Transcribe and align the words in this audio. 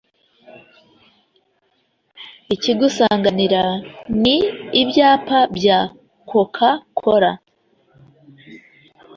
ikigusanganira 2.53 3.61
ni 4.21 4.37
ibyapa 4.81 5.39
bya 5.55 5.79
Coca 6.29 6.69
cola 6.99 7.31